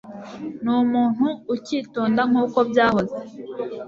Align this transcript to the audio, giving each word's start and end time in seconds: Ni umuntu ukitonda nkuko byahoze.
Ni 0.63 0.71
umuntu 0.81 1.25
ukitonda 1.53 2.21
nkuko 2.29 2.59
byahoze. 2.69 3.17